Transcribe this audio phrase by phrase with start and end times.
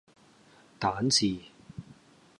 [0.79, 1.39] 蛋治